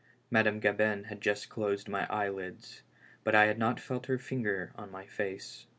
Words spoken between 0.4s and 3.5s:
Gabin had just closed my eyelids, but I